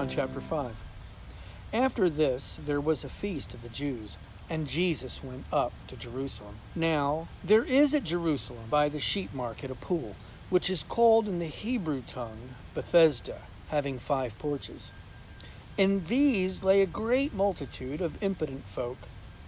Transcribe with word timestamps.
John 0.00 0.08
chapter 0.08 0.40
5. 0.40 0.74
After 1.74 2.08
this, 2.08 2.58
there 2.64 2.80
was 2.80 3.04
a 3.04 3.10
feast 3.10 3.52
of 3.52 3.60
the 3.60 3.68
Jews, 3.68 4.16
and 4.48 4.66
Jesus 4.66 5.22
went 5.22 5.44
up 5.52 5.74
to 5.88 5.96
Jerusalem. 5.96 6.54
Now, 6.74 7.28
there 7.44 7.64
is 7.64 7.94
at 7.94 8.04
Jerusalem 8.04 8.64
by 8.70 8.88
the 8.88 8.98
sheep 8.98 9.34
market 9.34 9.70
a 9.70 9.74
pool, 9.74 10.16
which 10.48 10.70
is 10.70 10.82
called 10.84 11.28
in 11.28 11.38
the 11.38 11.44
Hebrew 11.44 12.00
tongue 12.08 12.54
Bethesda, 12.74 13.40
having 13.68 13.98
five 13.98 14.38
porches. 14.38 14.90
In 15.76 16.06
these 16.06 16.62
lay 16.62 16.80
a 16.80 16.86
great 16.86 17.34
multitude 17.34 18.00
of 18.00 18.22
impotent 18.22 18.62
folk, 18.62 18.96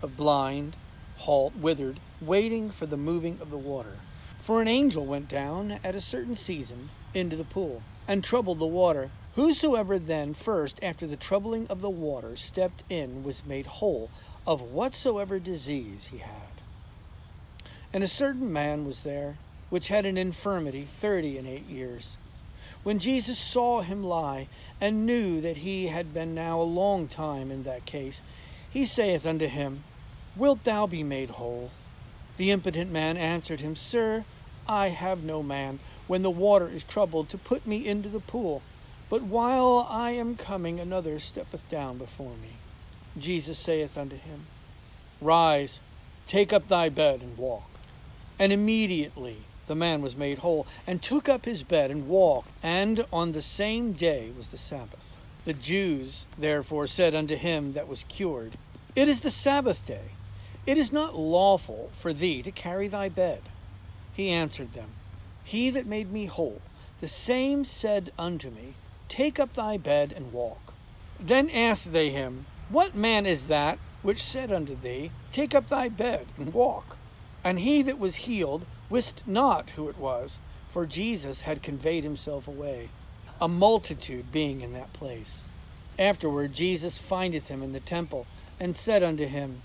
of 0.02 0.18
blind, 0.18 0.76
halt, 1.20 1.56
withered, 1.56 1.98
waiting 2.20 2.68
for 2.68 2.84
the 2.84 2.98
moving 2.98 3.38
of 3.40 3.50
the 3.50 3.56
water. 3.56 3.96
For 4.42 4.60
an 4.60 4.68
angel 4.68 5.06
went 5.06 5.30
down 5.30 5.78
at 5.82 5.94
a 5.94 6.00
certain 6.02 6.36
season 6.36 6.90
into 7.14 7.36
the 7.36 7.44
pool, 7.44 7.82
and 8.06 8.22
troubled 8.22 8.58
the 8.58 8.66
water. 8.66 9.10
Whosoever 9.34 9.98
then 9.98 10.34
first, 10.34 10.82
after 10.82 11.06
the 11.06 11.16
troubling 11.16 11.66
of 11.68 11.80
the 11.80 11.90
water, 11.90 12.36
stepped 12.36 12.82
in 12.90 13.24
was 13.24 13.46
made 13.46 13.66
whole 13.66 14.10
of 14.46 14.60
whatsoever 14.60 15.38
disease 15.38 16.08
he 16.12 16.18
had. 16.18 16.32
And 17.92 18.02
a 18.02 18.08
certain 18.08 18.52
man 18.52 18.84
was 18.84 19.02
there, 19.02 19.36
which 19.70 19.88
had 19.88 20.04
an 20.04 20.18
infirmity 20.18 20.82
thirty 20.82 21.38
and 21.38 21.46
eight 21.46 21.66
years. 21.68 22.16
When 22.82 22.98
Jesus 22.98 23.38
saw 23.38 23.82
him 23.82 24.02
lie, 24.02 24.48
and 24.82 25.06
knew 25.06 25.40
that 25.40 25.58
he 25.58 25.86
had 25.86 26.12
been 26.12 26.34
now 26.34 26.60
a 26.60 26.64
long 26.64 27.06
time 27.06 27.52
in 27.52 27.62
that 27.62 27.84
case, 27.86 28.20
he 28.72 28.84
saith 28.84 29.24
unto 29.24 29.46
him, 29.46 29.84
Wilt 30.36 30.64
thou 30.64 30.88
be 30.88 31.04
made 31.04 31.30
whole? 31.30 31.70
The 32.36 32.50
impotent 32.50 32.90
man 32.90 33.16
answered 33.16 33.60
him, 33.60 33.76
Sir, 33.76 34.24
I 34.66 34.88
have 34.88 35.22
no 35.22 35.40
man, 35.40 35.78
when 36.12 36.22
the 36.22 36.30
water 36.30 36.68
is 36.68 36.84
troubled, 36.84 37.30
to 37.30 37.38
put 37.38 37.66
me 37.66 37.88
into 37.88 38.06
the 38.06 38.20
pool. 38.20 38.60
But 39.08 39.22
while 39.22 39.86
I 39.88 40.10
am 40.10 40.36
coming, 40.36 40.78
another 40.78 41.18
steppeth 41.18 41.66
down 41.70 41.96
before 41.96 42.34
me. 42.42 42.50
Jesus 43.18 43.58
saith 43.58 43.96
unto 43.96 44.16
him, 44.16 44.40
Rise, 45.22 45.80
take 46.26 46.52
up 46.52 46.68
thy 46.68 46.90
bed, 46.90 47.22
and 47.22 47.38
walk. 47.38 47.70
And 48.38 48.52
immediately 48.52 49.38
the 49.68 49.74
man 49.74 50.02
was 50.02 50.14
made 50.14 50.40
whole, 50.40 50.66
and 50.86 51.00
took 51.02 51.30
up 51.30 51.46
his 51.46 51.62
bed, 51.62 51.90
and 51.90 52.06
walked. 52.06 52.50
And 52.62 53.06
on 53.10 53.32
the 53.32 53.40
same 53.40 53.92
day 53.94 54.32
was 54.36 54.48
the 54.48 54.58
Sabbath. 54.58 55.16
The 55.46 55.54
Jews 55.54 56.26
therefore 56.38 56.88
said 56.88 57.14
unto 57.14 57.36
him 57.36 57.72
that 57.72 57.88
was 57.88 58.04
cured, 58.10 58.52
It 58.94 59.08
is 59.08 59.20
the 59.20 59.30
Sabbath 59.30 59.86
day. 59.86 60.10
It 60.66 60.76
is 60.76 60.92
not 60.92 61.16
lawful 61.16 61.90
for 61.96 62.12
thee 62.12 62.42
to 62.42 62.50
carry 62.50 62.86
thy 62.86 63.08
bed. 63.08 63.40
He 64.14 64.28
answered 64.28 64.74
them, 64.74 64.90
He 65.44 65.70
that 65.70 65.86
made 65.86 66.10
me 66.10 66.26
whole, 66.26 66.62
the 67.00 67.08
same 67.08 67.64
said 67.64 68.12
unto 68.18 68.50
me, 68.50 68.74
Take 69.08 69.38
up 69.38 69.54
thy 69.54 69.76
bed 69.76 70.12
and 70.16 70.32
walk. 70.32 70.74
Then 71.20 71.50
asked 71.50 71.92
they 71.92 72.10
him, 72.10 72.46
What 72.70 72.94
man 72.94 73.26
is 73.26 73.48
that 73.48 73.78
which 74.02 74.22
said 74.22 74.50
unto 74.50 74.74
thee, 74.74 75.10
Take 75.32 75.54
up 75.54 75.68
thy 75.68 75.88
bed 75.88 76.26
and 76.38 76.54
walk? 76.54 76.96
And 77.44 77.60
he 77.60 77.82
that 77.82 77.98
was 77.98 78.26
healed 78.26 78.66
wist 78.88 79.22
not 79.26 79.70
who 79.70 79.88
it 79.88 79.98
was, 79.98 80.38
for 80.70 80.86
Jesus 80.86 81.42
had 81.42 81.62
conveyed 81.62 82.04
himself 82.04 82.46
away, 82.46 82.88
a 83.40 83.48
multitude 83.48 84.30
being 84.32 84.60
in 84.60 84.72
that 84.74 84.92
place. 84.92 85.42
Afterward 85.98 86.52
Jesus 86.52 86.98
findeth 86.98 87.48
him 87.48 87.62
in 87.62 87.72
the 87.72 87.80
temple, 87.80 88.26
and 88.60 88.76
said 88.76 89.02
unto 89.02 89.26
him, 89.26 89.62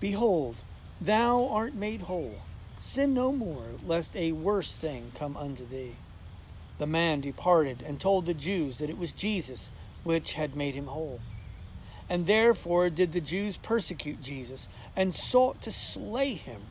Behold, 0.00 0.56
thou 1.00 1.46
art 1.48 1.74
made 1.74 2.02
whole. 2.02 2.40
Sin 2.80 3.12
no 3.12 3.32
more, 3.32 3.66
lest 3.86 4.16
a 4.16 4.32
worse 4.32 4.72
thing 4.72 5.12
come 5.14 5.36
unto 5.36 5.66
thee. 5.66 5.92
The 6.78 6.86
man 6.86 7.20
departed 7.20 7.82
and 7.86 8.00
told 8.00 8.24
the 8.24 8.34
Jews 8.34 8.78
that 8.78 8.88
it 8.88 8.98
was 8.98 9.12
Jesus 9.12 9.68
which 10.02 10.32
had 10.32 10.56
made 10.56 10.74
him 10.74 10.86
whole. 10.86 11.20
And 12.08 12.26
therefore 12.26 12.88
did 12.88 13.12
the 13.12 13.20
Jews 13.20 13.58
persecute 13.58 14.22
Jesus, 14.22 14.66
and 14.96 15.14
sought 15.14 15.60
to 15.62 15.70
slay 15.70 16.34
him, 16.34 16.62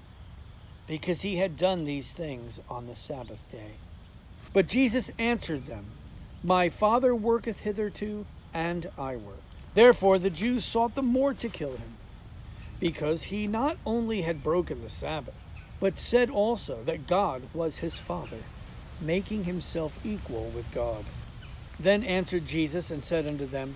because 0.88 1.22
he 1.22 1.38
had 1.38 1.56
done 1.56 1.86
these 1.86 2.12
things 2.12 2.59
on 2.70 2.88
the 2.88 2.96
Sabbath 2.96 3.50
day. 3.52 3.74
But 4.52 4.68
Jesus 4.68 5.12
answered 5.20 5.68
them, 5.68 5.86
My 6.44 6.70
Father 6.70 7.14
worketh 7.16 7.59
hitherto, 7.59 8.26
and 8.53 8.90
I 8.97 9.16
work. 9.16 9.44
Therefore 9.76 10.18
the 10.18 10.31
Jews 10.31 10.66
sought 10.66 10.96
the 10.96 11.03
more 11.03 11.34
to 11.36 11.47
kill 11.47 11.78
him 11.78 11.94
because 12.80 13.24
he 13.24 13.46
not 13.46 13.78
only 13.86 14.22
had 14.22 14.44
broken 14.44 14.81
the 14.81 14.90
Sabbath, 14.90 15.36
but 15.79 15.97
said 15.97 16.29
also 16.29 16.84
that 16.84 17.07
God 17.07 17.44
was 17.53 17.78
his 17.78 18.00
Father, 18.00 18.40
making 19.01 19.45
himself 19.45 20.00
equal 20.06 20.51
with 20.56 20.73
God. 20.73 21.06
Then 21.79 22.03
answered 22.03 22.45
Jesus 22.45 22.91
and 22.91 23.03
said 23.03 23.25
unto 23.25 23.45
them, 23.45 23.75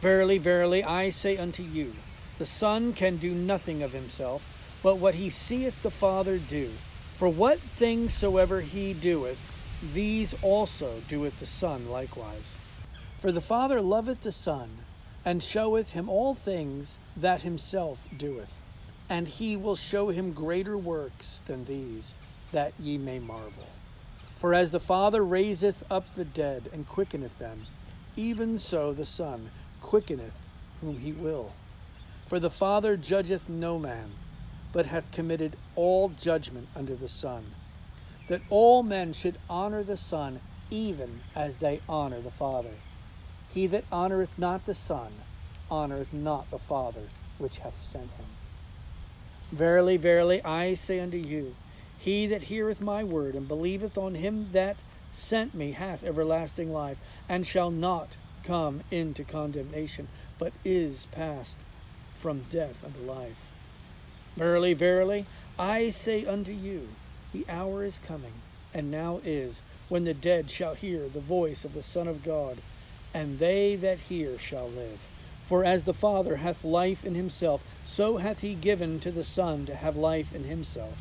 Verily, 0.00 0.38
verily, 0.38 0.82
I 0.82 1.10
say 1.10 1.36
unto 1.36 1.62
you, 1.62 1.94
the 2.38 2.46
Son 2.46 2.92
can 2.92 3.16
do 3.16 3.34
nothing 3.34 3.82
of 3.82 3.92
himself, 3.92 4.42
but 4.82 4.96
what 4.98 5.16
he 5.16 5.28
seeth 5.28 5.82
the 5.82 5.90
Father 5.90 6.38
do. 6.38 6.70
For 7.16 7.28
what 7.28 7.58
things 7.58 8.14
soever 8.14 8.60
he 8.60 8.94
doeth, 8.94 9.38
these 9.92 10.34
also 10.40 11.02
doeth 11.08 11.40
the 11.40 11.46
Son 11.46 11.90
likewise. 11.90 12.54
For 13.20 13.32
the 13.32 13.40
Father 13.40 13.80
loveth 13.80 14.22
the 14.22 14.32
Son, 14.32 14.70
and 15.24 15.42
showeth 15.42 15.90
him 15.90 16.08
all 16.08 16.34
things 16.34 16.98
that 17.16 17.42
himself 17.42 18.06
doeth. 18.16 18.62
And 19.08 19.26
he 19.28 19.56
will 19.56 19.76
show 19.76 20.08
him 20.08 20.32
greater 20.32 20.76
works 20.76 21.40
than 21.46 21.64
these, 21.64 22.14
that 22.52 22.72
ye 22.78 22.98
may 22.98 23.18
marvel. 23.18 23.66
For 24.38 24.54
as 24.54 24.70
the 24.70 24.80
Father 24.80 25.24
raiseth 25.24 25.90
up 25.90 26.14
the 26.14 26.24
dead 26.24 26.68
and 26.72 26.86
quickeneth 26.86 27.38
them, 27.38 27.62
even 28.16 28.58
so 28.58 28.92
the 28.92 29.06
Son 29.06 29.50
quickeneth 29.82 30.46
whom 30.80 30.98
he 30.98 31.12
will. 31.12 31.52
For 32.28 32.38
the 32.38 32.50
Father 32.50 32.96
judgeth 32.96 33.48
no 33.48 33.78
man, 33.78 34.10
but 34.72 34.86
hath 34.86 35.10
committed 35.10 35.56
all 35.74 36.10
judgment 36.10 36.68
unto 36.76 36.94
the 36.94 37.08
Son, 37.08 37.46
that 38.28 38.42
all 38.50 38.82
men 38.82 39.12
should 39.12 39.36
honor 39.48 39.82
the 39.82 39.96
Son 39.96 40.40
even 40.70 41.20
as 41.34 41.56
they 41.56 41.80
honor 41.88 42.20
the 42.20 42.30
Father. 42.30 42.74
He 43.54 43.66
that 43.68 43.88
honoreth 43.90 44.38
not 44.38 44.66
the 44.66 44.74
Son 44.74 45.12
honoreth 45.70 46.12
not 46.12 46.50
the 46.50 46.58
Father 46.58 47.08
which 47.38 47.58
hath 47.58 47.82
sent 47.82 48.10
him. 48.10 48.26
Verily, 49.50 49.96
verily, 49.96 50.42
I 50.42 50.74
say 50.74 51.00
unto 51.00 51.16
you, 51.16 51.54
he 51.98 52.26
that 52.26 52.42
heareth 52.42 52.80
my 52.80 53.02
word 53.02 53.34
and 53.34 53.48
believeth 53.48 53.96
on 53.96 54.14
him 54.14 54.52
that 54.52 54.76
sent 55.14 55.54
me 55.54 55.72
hath 55.72 56.04
everlasting 56.04 56.72
life, 56.72 56.98
and 57.28 57.46
shall 57.46 57.70
not 57.70 58.08
come 58.44 58.82
into 58.90 59.24
condemnation, 59.24 60.06
but 60.38 60.52
is 60.64 61.06
passed 61.12 61.56
from 62.18 62.44
death 62.50 62.84
unto 62.84 63.00
life. 63.00 63.36
Verily, 64.36 64.74
verily, 64.74 65.26
I 65.58 65.90
say 65.90 66.24
unto 66.24 66.52
you, 66.52 66.88
the 67.32 67.44
hour 67.48 67.84
is 67.84 67.98
coming, 68.06 68.32
and 68.72 68.90
now 68.90 69.20
is, 69.24 69.60
when 69.88 70.04
the 70.04 70.14
dead 70.14 70.50
shall 70.50 70.74
hear 70.74 71.08
the 71.08 71.20
voice 71.20 71.64
of 71.64 71.74
the 71.74 71.82
Son 71.82 72.06
of 72.06 72.24
God, 72.24 72.58
and 73.12 73.38
they 73.38 73.74
that 73.76 73.98
hear 73.98 74.38
shall 74.38 74.68
live. 74.68 75.00
For 75.48 75.64
as 75.64 75.84
the 75.84 75.94
Father 75.94 76.36
hath 76.36 76.62
life 76.62 77.04
in 77.04 77.14
himself, 77.14 77.62
so 77.98 78.18
hath 78.18 78.42
he 78.42 78.54
given 78.54 79.00
to 79.00 79.10
the 79.10 79.24
Son 79.24 79.66
to 79.66 79.74
have 79.74 79.96
life 79.96 80.32
in 80.32 80.44
himself, 80.44 80.96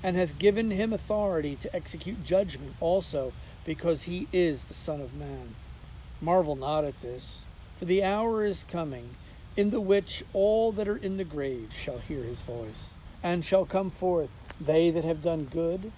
and 0.00 0.16
hath 0.16 0.38
given 0.38 0.70
him 0.70 0.92
authority 0.92 1.56
to 1.56 1.74
execute 1.74 2.24
judgment 2.24 2.72
also, 2.78 3.32
because 3.64 4.02
he 4.02 4.28
is 4.32 4.60
the 4.60 4.74
Son 4.74 5.00
of 5.00 5.12
Man. 5.18 5.56
Marvel 6.20 6.54
not 6.54 6.84
at 6.84 7.02
this, 7.02 7.42
for 7.80 7.84
the 7.84 8.04
hour 8.04 8.44
is 8.44 8.62
coming, 8.70 9.16
in 9.56 9.70
the 9.70 9.80
which 9.80 10.22
all 10.32 10.70
that 10.70 10.86
are 10.86 10.98
in 10.98 11.16
the 11.16 11.24
grave 11.24 11.72
shall 11.76 11.98
hear 11.98 12.22
his 12.22 12.42
voice, 12.42 12.90
and 13.20 13.44
shall 13.44 13.66
come 13.66 13.90
forth, 13.90 14.30
they 14.60 14.92
that 14.92 15.02
have 15.02 15.20
done 15.20 15.46
good 15.46 15.90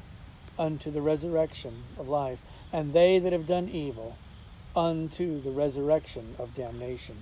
unto 0.59 0.91
the 0.91 1.03
resurrection 1.03 1.75
of 1.99 2.09
life, 2.09 2.41
and 2.73 2.95
they 2.95 3.19
that 3.19 3.35
have 3.35 3.47
done 3.47 3.69
evil 3.69 4.17
unto 4.75 5.43
the 5.43 5.51
resurrection 5.51 6.25
of 6.39 6.57
damnation. 6.57 7.17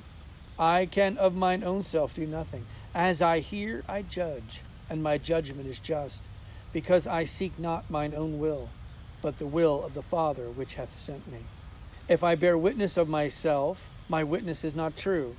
I 0.59 0.87
can 0.87 1.17
of 1.19 1.37
mine 1.37 1.63
own 1.63 1.85
self 1.85 2.15
do 2.15 2.27
nothing. 2.27 2.65
As 2.95 3.23
I 3.23 3.39
hear, 3.41 3.85
I 3.89 4.03
judge, 4.03 4.61
and 4.91 5.03
my 5.03 5.19
judgment 5.19 5.69
is 5.69 5.79
just, 5.79 6.21
because 6.73 7.07
I 7.07 7.27
seek 7.27 7.59
not 7.59 7.91
mine 7.91 8.13
own 8.17 8.39
will, 8.39 8.71
but 9.23 9.39
the 9.39 9.47
will 9.47 9.85
of 9.85 9.95
the 9.95 10.03
Father 10.03 10.47
which 10.47 10.75
hath 10.75 10.99
sent 10.99 11.31
me. 11.31 11.39
If 12.09 12.25
I 12.25 12.35
bear 12.35 12.59
witness 12.59 12.97
of 12.97 13.09
myself, 13.09 13.81
my 14.09 14.25
witness 14.25 14.65
is 14.65 14.75
not 14.75 14.97
true. 14.97 15.37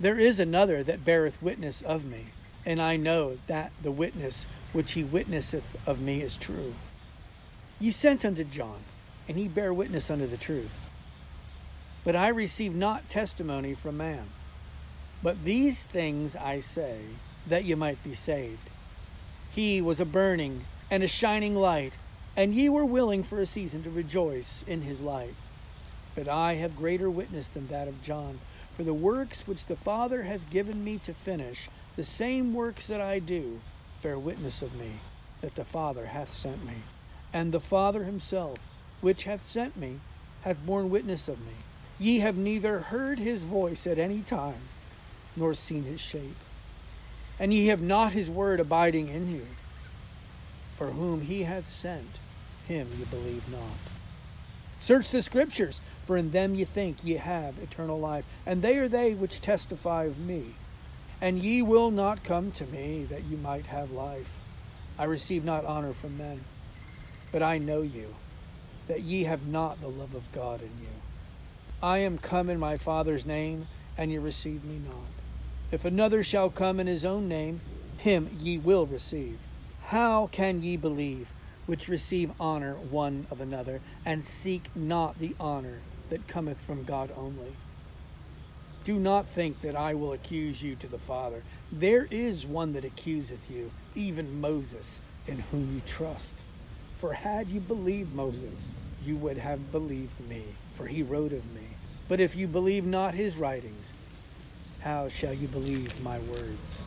There 0.00 0.18
is 0.18 0.40
another 0.40 0.82
that 0.82 1.04
beareth 1.04 1.40
witness 1.42 1.80
of 1.82 2.04
me, 2.04 2.26
and 2.64 2.82
I 2.82 2.96
know 2.96 3.36
that 3.46 3.72
the 3.82 3.92
witness 3.92 4.46
which 4.72 4.92
he 4.92 5.04
witnesseth 5.04 5.86
of 5.86 6.00
me 6.00 6.22
is 6.22 6.36
true. 6.36 6.74
Ye 7.78 7.90
sent 7.90 8.24
unto 8.24 8.42
John, 8.42 8.80
and 9.28 9.36
he 9.36 9.48
bare 9.48 9.72
witness 9.72 10.10
unto 10.10 10.26
the 10.26 10.36
truth. 10.36 10.90
But 12.04 12.16
I 12.16 12.28
receive 12.28 12.74
not 12.74 13.08
testimony 13.08 13.74
from 13.74 13.96
man. 13.98 14.26
But 15.26 15.42
these 15.42 15.82
things 15.82 16.36
I 16.36 16.60
say, 16.60 17.00
that 17.48 17.64
ye 17.64 17.74
might 17.74 18.00
be 18.04 18.14
saved. 18.14 18.70
He 19.52 19.80
was 19.80 19.98
a 19.98 20.04
burning 20.04 20.66
and 20.88 21.02
a 21.02 21.08
shining 21.08 21.56
light, 21.56 21.94
and 22.36 22.54
ye 22.54 22.68
were 22.68 22.84
willing 22.84 23.24
for 23.24 23.40
a 23.40 23.44
season 23.44 23.82
to 23.82 23.90
rejoice 23.90 24.62
in 24.68 24.82
his 24.82 25.00
light. 25.00 25.34
But 26.14 26.28
I 26.28 26.54
have 26.54 26.76
greater 26.76 27.10
witness 27.10 27.48
than 27.48 27.66
that 27.66 27.88
of 27.88 28.04
John. 28.04 28.38
For 28.76 28.84
the 28.84 28.94
works 28.94 29.48
which 29.48 29.66
the 29.66 29.74
Father 29.74 30.22
hath 30.22 30.48
given 30.48 30.84
me 30.84 30.98
to 30.98 31.12
finish, 31.12 31.68
the 31.96 32.04
same 32.04 32.54
works 32.54 32.86
that 32.86 33.00
I 33.00 33.18
do, 33.18 33.58
bear 34.04 34.20
witness 34.20 34.62
of 34.62 34.78
me, 34.78 34.92
that 35.40 35.56
the 35.56 35.64
Father 35.64 36.06
hath 36.06 36.32
sent 36.34 36.64
me. 36.64 36.82
And 37.32 37.50
the 37.50 37.58
Father 37.58 38.04
himself, 38.04 38.60
which 39.00 39.24
hath 39.24 39.50
sent 39.50 39.76
me, 39.76 39.96
hath 40.42 40.64
borne 40.64 40.88
witness 40.88 41.26
of 41.26 41.40
me. 41.40 41.54
Ye 41.98 42.20
have 42.20 42.36
neither 42.36 42.78
heard 42.78 43.18
his 43.18 43.42
voice 43.42 43.88
at 43.88 43.98
any 43.98 44.20
time, 44.20 44.62
nor 45.36 45.54
seen 45.54 45.84
his 45.84 46.00
shape. 46.00 46.36
And 47.38 47.52
ye 47.52 47.66
have 47.66 47.82
not 47.82 48.12
his 48.12 48.30
word 48.30 48.60
abiding 48.60 49.08
in 49.08 49.32
you. 49.32 49.46
For 50.76 50.88
whom 50.88 51.22
he 51.22 51.42
hath 51.42 51.68
sent, 51.68 52.18
him 52.66 52.88
ye 52.98 53.04
believe 53.04 53.50
not. 53.50 53.92
Search 54.80 55.10
the 55.10 55.22
scriptures, 55.22 55.80
for 56.06 56.16
in 56.16 56.30
them 56.30 56.54
ye 56.54 56.64
think 56.64 56.98
ye 57.02 57.14
have 57.14 57.58
eternal 57.58 57.98
life, 57.98 58.24
and 58.46 58.62
they 58.62 58.76
are 58.78 58.88
they 58.88 59.14
which 59.14 59.40
testify 59.40 60.04
of 60.04 60.18
me. 60.18 60.54
And 61.20 61.38
ye 61.38 61.62
will 61.62 61.90
not 61.90 62.24
come 62.24 62.52
to 62.52 62.66
me 62.66 63.04
that 63.04 63.24
you 63.24 63.36
might 63.36 63.66
have 63.66 63.90
life. 63.90 64.30
I 64.98 65.04
receive 65.04 65.44
not 65.44 65.64
honor 65.64 65.92
from 65.92 66.16
men, 66.16 66.40
but 67.32 67.42
I 67.42 67.58
know 67.58 67.82
you, 67.82 68.14
that 68.86 69.00
ye 69.00 69.24
have 69.24 69.46
not 69.46 69.80
the 69.80 69.88
love 69.88 70.14
of 70.14 70.30
God 70.32 70.60
in 70.60 70.70
you. 70.80 70.88
I 71.82 71.98
am 71.98 72.18
come 72.18 72.48
in 72.48 72.58
my 72.58 72.76
Father's 72.76 73.26
name, 73.26 73.66
and 73.98 74.10
ye 74.10 74.18
receive 74.18 74.64
me 74.64 74.78
not. 74.86 75.15
If 75.72 75.84
another 75.84 76.22
shall 76.22 76.48
come 76.48 76.78
in 76.78 76.86
his 76.86 77.04
own 77.04 77.28
name, 77.28 77.60
him 77.98 78.30
ye 78.38 78.58
will 78.58 78.86
receive. 78.86 79.38
How 79.86 80.28
can 80.28 80.62
ye 80.62 80.76
believe, 80.76 81.28
which 81.66 81.88
receive 81.88 82.30
honor 82.38 82.74
one 82.74 83.26
of 83.30 83.40
another, 83.40 83.80
and 84.04 84.24
seek 84.24 84.64
not 84.76 85.18
the 85.18 85.34
honor 85.40 85.80
that 86.10 86.28
cometh 86.28 86.60
from 86.60 86.84
God 86.84 87.10
only? 87.16 87.52
Do 88.84 88.94
not 89.00 89.26
think 89.26 89.60
that 89.62 89.74
I 89.74 89.94
will 89.94 90.12
accuse 90.12 90.62
you 90.62 90.76
to 90.76 90.86
the 90.86 90.98
Father. 90.98 91.42
There 91.72 92.06
is 92.12 92.46
one 92.46 92.72
that 92.74 92.84
accuseth 92.84 93.50
you, 93.50 93.72
even 93.96 94.40
Moses, 94.40 95.00
in 95.26 95.40
whom 95.50 95.74
you 95.74 95.80
trust. 95.84 96.28
For 97.00 97.12
had 97.12 97.48
you 97.48 97.58
believed 97.58 98.14
Moses, 98.14 98.70
you 99.04 99.16
would 99.16 99.38
have 99.38 99.72
believed 99.72 100.20
me, 100.28 100.44
for 100.76 100.86
he 100.86 101.02
wrote 101.02 101.32
of 101.32 101.52
me. 101.52 101.62
But 102.08 102.20
if 102.20 102.36
you 102.36 102.46
believe 102.46 102.86
not 102.86 103.14
his 103.14 103.36
writings, 103.36 103.92
how 104.86 105.08
shall 105.08 105.34
you 105.34 105.48
believe 105.48 105.92
my 106.04 106.16
words? 106.30 106.86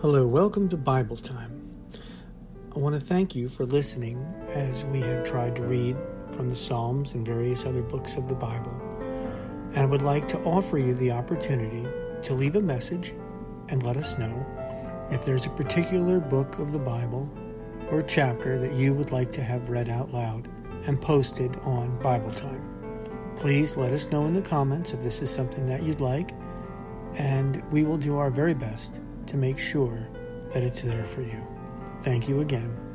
Hello, 0.00 0.26
welcome 0.26 0.66
to 0.70 0.78
Bible 0.78 1.18
Time. 1.18 1.60
I 2.74 2.78
want 2.78 2.98
to 2.98 3.06
thank 3.06 3.34
you 3.34 3.50
for 3.50 3.66
listening 3.66 4.16
as 4.48 4.86
we 4.86 5.00
have 5.00 5.24
tried 5.24 5.54
to 5.56 5.62
read 5.64 5.94
from 6.30 6.48
the 6.48 6.54
Psalms 6.54 7.12
and 7.12 7.26
various 7.26 7.66
other 7.66 7.82
books 7.82 8.16
of 8.16 8.28
the 8.28 8.34
Bible. 8.34 8.74
And 9.74 9.80
I 9.80 9.84
would 9.84 10.00
like 10.00 10.26
to 10.28 10.38
offer 10.44 10.78
you 10.78 10.94
the 10.94 11.10
opportunity 11.10 11.86
to 12.22 12.32
leave 12.32 12.56
a 12.56 12.62
message 12.62 13.12
and 13.68 13.82
let 13.82 13.98
us 13.98 14.16
know 14.16 14.46
if 15.10 15.22
there's 15.22 15.44
a 15.44 15.50
particular 15.50 16.18
book 16.18 16.58
of 16.58 16.72
the 16.72 16.78
Bible 16.78 17.30
or 17.92 18.02
chapter 18.02 18.58
that 18.58 18.72
you 18.72 18.94
would 18.94 19.12
like 19.12 19.30
to 19.30 19.44
have 19.44 19.68
read 19.68 19.88
out 19.88 20.12
loud 20.12 20.48
and 20.86 21.00
posted 21.00 21.54
on 21.58 22.00
Bible 22.02 22.30
Time. 22.30 23.32
Please 23.36 23.76
let 23.76 23.92
us 23.92 24.10
know 24.10 24.24
in 24.24 24.32
the 24.32 24.42
comments 24.42 24.94
if 24.94 25.00
this 25.00 25.22
is 25.22 25.30
something 25.30 25.66
that 25.66 25.82
you'd 25.82 26.00
like, 26.00 26.32
and 27.14 27.62
we 27.70 27.84
will 27.84 27.98
do 27.98 28.16
our 28.16 28.30
very 28.30 28.54
best 28.54 29.00
to 29.26 29.36
make 29.36 29.58
sure 29.58 30.08
that 30.52 30.62
it's 30.62 30.82
there 30.82 31.04
for 31.04 31.20
you. 31.20 31.46
Thank 32.00 32.28
you 32.28 32.40
again 32.40 32.91